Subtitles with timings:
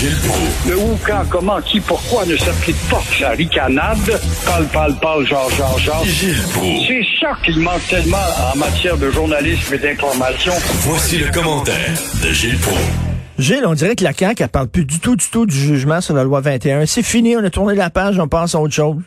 [0.00, 0.66] Gilles Proulx.
[0.66, 3.98] Le où, quand, comment, qui, pourquoi ne s'applique pas la ricanade?
[4.46, 6.02] Parle, parle, parle, genre, genre, genre.
[6.06, 6.86] Gilles Proulx.
[6.88, 8.16] C'est ça qu'il manque tellement
[8.50, 10.52] en matière de journalisme et d'information.
[10.88, 11.92] Voici le commentaire
[12.24, 12.80] de Gilles Proulx.
[13.38, 16.00] Gilles, on dirait que la CAQ, elle parle plus du tout, du tout du jugement
[16.00, 16.86] sur la loi 21.
[16.86, 19.02] C'est fini, on a tourné la page, on passe à autre chose.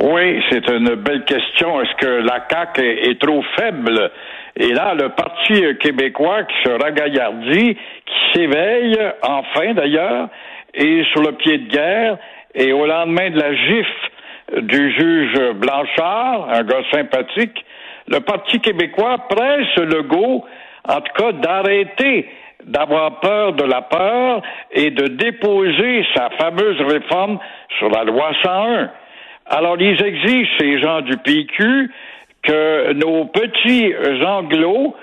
[0.00, 1.80] Oui, c'est une belle question.
[1.80, 4.08] Est-ce que la CAQ est, est trop faible?
[4.58, 10.28] Et là, le Parti québécois qui se ragaillardit, qui s'éveille, enfin d'ailleurs,
[10.74, 12.18] est sur le pied de guerre,
[12.54, 14.10] et au lendemain de la gifle
[14.62, 17.64] du juge Blanchard, un gars sympathique,
[18.08, 20.44] le Parti québécois presse le go,
[20.88, 22.28] en tout cas, d'arrêter
[22.64, 24.42] d'avoir peur de la peur
[24.72, 27.38] et de déposer sa fameuse réforme
[27.78, 28.90] sur la loi 101.
[29.46, 31.90] Alors, ils exigent, ces gens du PQ,
[32.42, 33.92] que nos petits
[34.24, 34.94] anglos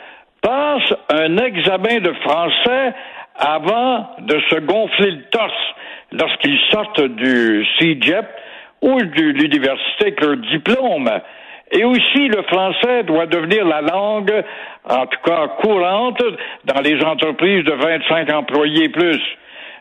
[0.42, 2.94] passent un examen de français
[3.38, 5.74] avant de se gonfler le torse
[6.12, 8.26] lorsqu'ils sortent du CEGEP
[8.82, 11.10] ou de l'université avec leur diplôme.
[11.72, 14.44] Et aussi, le français doit devenir la langue,
[14.88, 16.22] en tout cas courante,
[16.66, 19.20] dans les entreprises de 25 employés plus.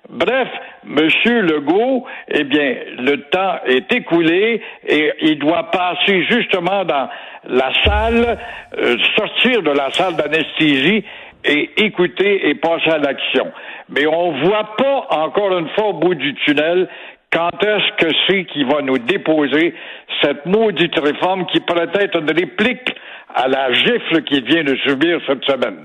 [0.08, 0.48] Bref,
[0.84, 7.08] Monsieur Legault, eh bien, le temps est écoulé et il doit passer justement dans
[7.44, 8.38] la salle,
[8.78, 11.04] euh, sortir de la salle d'anesthésie
[11.44, 13.50] et écouter et passer à l'action.
[13.88, 16.88] Mais on voit pas, encore une fois, au bout du tunnel,
[17.34, 19.74] quand est-ce que c'est qu'il va nous déposer
[20.22, 22.94] cette maudite réforme qui pourrait être une réplique
[23.34, 25.80] à la gifle qu'il vient de subir cette semaine?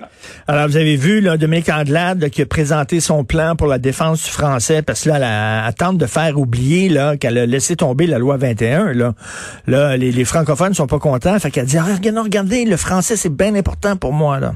[0.47, 4.23] Alors, vous avez vu, là, Dominique Andelade qui a présenté son plan pour la défense
[4.23, 8.05] du français, parce que là, elle, tente de faire oublier là qu'elle a laissé tomber
[8.05, 8.93] la loi 21.
[8.93, 9.13] Là,
[9.65, 11.39] là les, les francophones sont pas contents.
[11.39, 14.39] Fait qu'elle dit, ah, regardez, regardez, le français, c'est bien important pour moi.
[14.39, 14.53] là.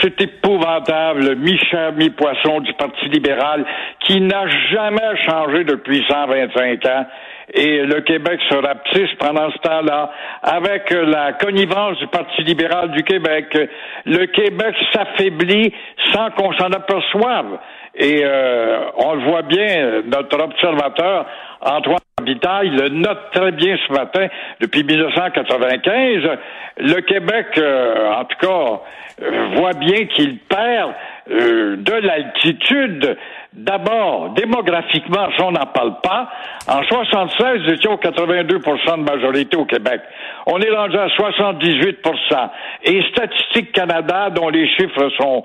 [0.00, 3.64] C'est épouvantable, mi-cher, mi-poisson du Parti libéral,
[4.00, 7.06] qui n'a jamais changé depuis 125 ans
[7.54, 10.10] et le Québec se rapetisse pendant ce temps-là,
[10.42, 13.56] avec la connivence du Parti libéral du Québec.
[14.04, 15.72] Le Québec s'affaiblit
[16.12, 17.58] sans qu'on s'en aperçoive.
[17.94, 21.26] Et euh, on le voit bien, notre observateur
[21.60, 24.28] Antoine Vitaille le note très bien ce matin
[24.58, 26.38] depuis 1995.
[26.78, 28.80] Le Québec, euh, en tout cas,
[29.22, 30.94] euh, voit bien qu'il perd
[31.28, 33.16] de l'altitude
[33.56, 36.28] D'abord, démographiquement, on n'en parle pas.
[36.68, 40.02] En 76, nous étions 82% de majorité au Québec.
[40.44, 42.50] On est rendu à 78%
[42.84, 45.42] Et Statistique Canada, dont les chiffres sont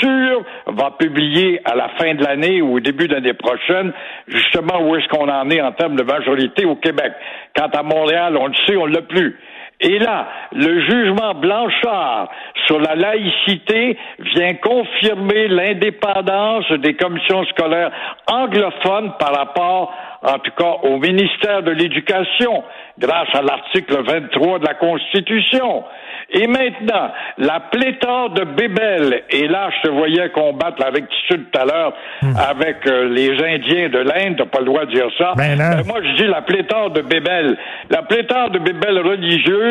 [0.00, 3.92] sûrs, va publier à la fin de l'année ou au début de l'année prochaine,
[4.26, 7.12] justement, où est-ce qu'on en est en termes de majorité au Québec.
[7.54, 9.36] Quant à Montréal, on le sait, on l'a plus.
[9.80, 12.28] Et là, le jugement Blanchard
[12.66, 17.90] sur la laïcité vient confirmer l'indépendance des commissions scolaires
[18.26, 22.62] anglophones par rapport, en tout cas, au ministère de l'Éducation,
[22.98, 25.84] grâce à l'article 23 de la Constitution.
[26.32, 31.58] Et maintenant, la pléthore de bébelles, et là, je te voyais combattre la rectitude tout
[31.58, 31.92] à l'heure
[32.22, 32.34] hmm.
[32.36, 35.32] avec euh, les Indiens de l'Inde, t'as pas le droit de dire ça.
[35.36, 37.56] Ben euh, moi, je dis la pléthore de bébelles.
[37.88, 39.69] La pléthore de bébelles religieuses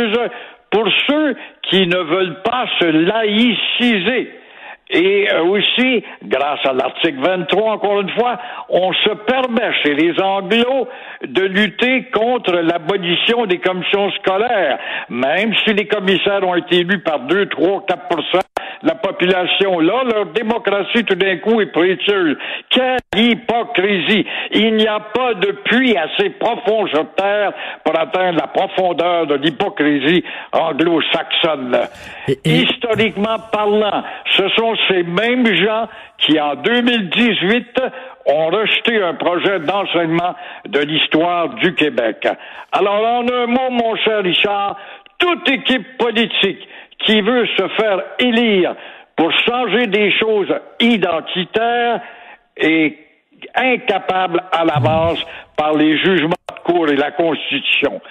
[0.72, 4.40] pour ceux qui ne veulent pas se laïciser.
[4.92, 8.40] Et euh, aussi, grâce à l'article 23, encore une fois,
[8.70, 10.88] on se permet chez les Anglos
[11.24, 17.20] de lutter contre l'abolition des commissions scolaires, même si les commissaires ont été élus par
[17.20, 18.08] 2, 3, 4
[18.84, 19.80] la population.
[19.80, 22.38] Là, leur démocratie, tout d'un coup, est précieuse.
[22.70, 24.26] Quelle hypocrisie!
[24.52, 27.54] Il n'y a pas de puits assez profond sur Terre
[27.84, 31.78] pour atteindre la profondeur de l'hypocrisie anglo-saxonne.
[32.46, 34.04] Historiquement parlant,
[34.38, 35.88] ce sont ces mêmes gens
[36.18, 37.82] qui, en 2018,
[38.26, 40.36] ont rejeté un projet d'enseignement
[40.68, 42.28] de l'histoire du Québec.
[42.72, 44.78] Alors, en un mot, mon cher Richard,
[45.18, 46.68] toute équipe politique
[47.00, 48.76] qui veut se faire élire
[49.16, 52.02] pour changer des choses identitaires
[52.58, 52.98] est
[53.56, 55.26] incapable à la base
[55.56, 56.39] par les jugements
[56.70, 58.02] cours et la Constitution.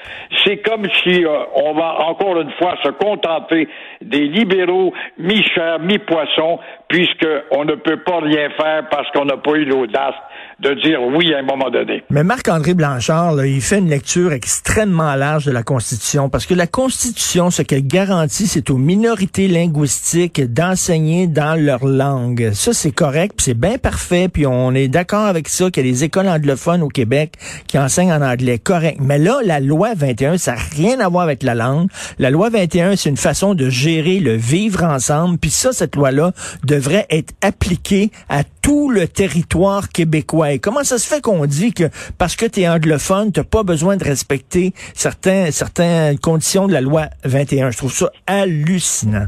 [0.45, 3.69] C'est comme si euh, on va encore une fois se contenter
[4.03, 6.59] des libéraux mi-chair, mi-poisson,
[6.89, 10.15] puisqu'on ne peut pas rien faire parce qu'on n'a pas eu l'audace
[10.61, 12.03] de dire oui à un moment donné.
[12.11, 16.55] Mais Marc-André Blanchard, là, il fait une lecture extrêmement large de la Constitution parce que
[16.55, 22.51] la Constitution, ce qu'elle garantit, c'est aux minorités linguistiques d'enseigner dans leur langue.
[22.53, 25.93] Ça, c'est correct, c'est bien parfait, puis on est d'accord avec ça qu'il y a
[25.93, 27.35] des écoles anglophones au Québec
[27.67, 28.48] qui enseignent en anglais.
[28.57, 28.99] Correct.
[29.01, 31.89] Mais là, la loi 21, ça n'a rien à voir avec la langue.
[32.19, 36.33] La loi 21, c'est une façon de gérer le vivre ensemble, puis ça, cette loi-là
[36.65, 40.59] devrait être appliquée à tout le territoire québécois.
[40.59, 43.97] Comment ça se fait qu'on dit que parce que tu es anglophone, tu pas besoin
[43.97, 47.71] de respecter certains, certaines conditions de la loi 21?
[47.71, 49.27] Je trouve ça hallucinant.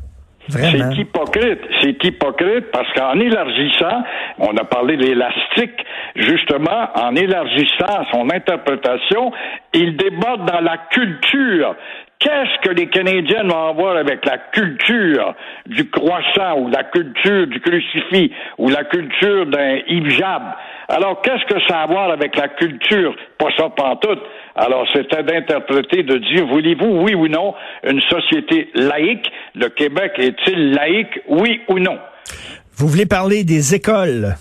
[0.50, 1.60] C'est hypocrite.
[1.80, 4.02] C'est hypocrite parce qu'en élargissant,
[4.38, 5.84] on a parlé de l'élastique,
[6.16, 9.32] justement, en élargissant son interprétation,
[9.74, 11.74] il déborde dans la culture.
[12.20, 17.60] Qu'est-ce que les Canadiens vont avoir avec la culture du croissant ou la culture du
[17.60, 20.42] crucifix ou la culture d'un hijab?
[20.88, 23.14] Alors, qu'est-ce que ça a à voir avec la culture?
[23.38, 24.20] Pas ça pantoute.
[24.60, 29.26] Alors, c'était d'interpréter, de dire, voulez-vous, oui ou non, une société laïque?
[29.54, 31.98] Le Québec est-il laïque, oui ou non?
[32.76, 34.34] Vous voulez parler des écoles?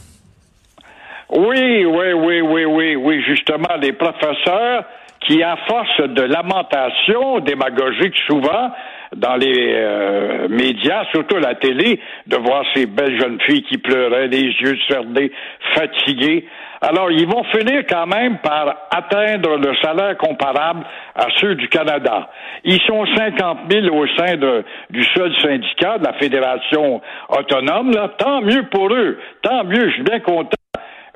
[1.29, 4.83] Oui, oui, oui, oui, oui, oui, justement, les professeurs
[5.21, 8.71] qui, à force de lamentation démagogique souvent,
[9.15, 14.27] dans les euh, médias, surtout la télé, de voir ces belles jeunes filles qui pleuraient,
[14.27, 15.31] les yeux cernés,
[15.75, 16.45] fatiguées.
[16.81, 20.85] Alors, ils vont finir quand même par atteindre le salaire comparable
[21.15, 22.29] à ceux du Canada.
[22.63, 27.91] Ils sont 50 000 au sein de, du seul syndicat, de la Fédération autonome.
[27.91, 28.11] Là.
[28.17, 29.19] Tant mieux pour eux.
[29.41, 30.55] Tant mieux, je suis bien content.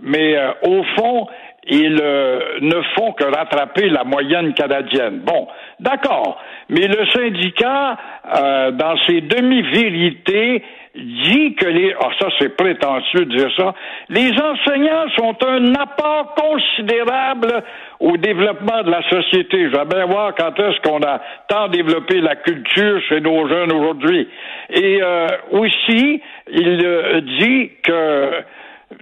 [0.02, 1.28] Mais euh, au fond,
[1.68, 5.22] ils euh, ne font que rattraper la moyenne canadienne.
[5.26, 5.48] Bon,
[5.80, 7.98] d'accord, mais le syndicat,
[8.36, 10.64] euh, dans ses demi-vérités,
[10.96, 11.96] dit que les...
[12.00, 13.74] Ah, ça c'est prétentieux de dire ça.
[14.10, 17.64] Les enseignants sont un apport considérable
[18.00, 19.70] au développement de la société.
[19.72, 23.72] Je vais bien voir quand est-ce qu'on a tant développé la culture chez nos jeunes
[23.72, 24.28] aujourd'hui.
[24.70, 26.22] Et euh, aussi,
[26.52, 28.44] il dit que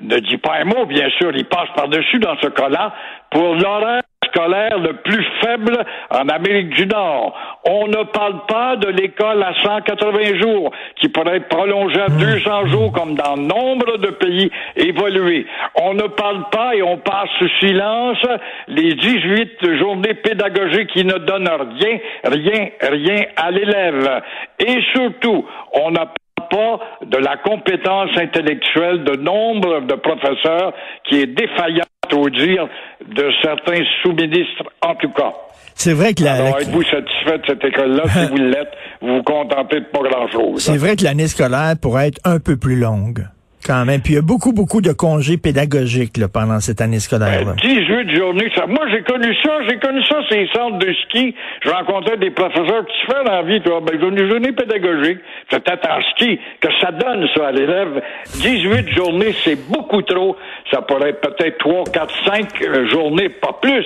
[0.02, 2.94] ne dit pas un mot, bien sûr, il passe par-dessus dans ce cas-là,
[3.30, 4.02] pour l'horaire
[4.34, 5.78] scolaire le plus faible
[6.10, 7.34] en Amérique du Nord.
[7.66, 12.64] On ne parle pas de l'école à 180 jours, qui pourrait être prolongée à 200
[12.64, 12.68] hmm.
[12.68, 15.46] jours, comme dans nombre de pays évolués.
[15.76, 18.26] On ne parle pas et on passe sous silence
[18.68, 24.22] les 18 journées pédagogiques qui ne donnent rien, rien, rien à l'élève.
[24.60, 26.08] Et surtout, on n'a
[26.51, 30.74] pas de la compétence intellectuelle de nombre de professeurs
[31.09, 32.68] qui est défaillante au dire
[33.07, 35.31] de certains sous-ministres, en tout cas.
[35.75, 36.33] C'est vrai que la.
[36.33, 38.03] Alors, êtes-vous satisfait de cette école-là?
[38.07, 38.71] si vous l'êtes,
[39.01, 40.62] vous vous contentez de pas grand-chose.
[40.62, 43.25] C'est vrai que l'année scolaire pourrait être un peu plus longue.
[43.66, 44.02] Quand même.
[44.02, 47.46] Puis il y a beaucoup, beaucoup de congés pédagogiques là, pendant cette année scolaire.
[47.46, 48.52] Ben, 18 journées.
[48.56, 48.66] Ça.
[48.68, 49.60] Moi, j'ai connu ça.
[49.69, 51.36] J'ai connu ça, ces centres de ski.
[51.63, 53.81] Je rencontrais des professeurs qui font dans la vie, toi?
[53.81, 55.19] Ben, une journée pédagogique.
[55.50, 58.02] Peut-être en ski que ça donne ça à l'élève.
[58.36, 60.36] 18 journées, c'est beaucoup trop.
[60.72, 63.86] Ça pourrait être peut-être 3, 4, 5 journées, pas plus.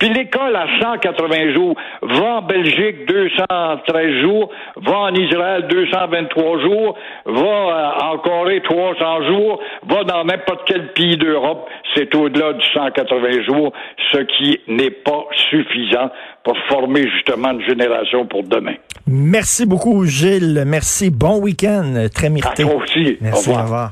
[0.00, 6.98] Puis l'école à 180 jours va en Belgique 213 jours, va en Israël 223 jours,
[7.26, 11.68] va euh, en Corée 300 jours, va dans n'importe quel pays d'Europe.
[11.94, 13.74] C'est au-delà du 180 jours,
[14.10, 16.10] ce qui n'est pas suffisant
[16.44, 18.76] pour former justement une génération pour demain.
[19.06, 20.64] Merci beaucoup, Gilles.
[20.66, 21.10] Merci.
[21.10, 22.06] Bon week-end.
[22.14, 22.62] Très mérité.
[22.62, 23.18] À toi aussi.
[23.20, 23.50] Merci.
[23.50, 23.88] Au revoir.